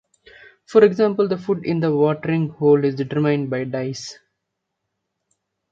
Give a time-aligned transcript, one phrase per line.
[0.65, 4.17] For example the food in the watering hole is determined by dice.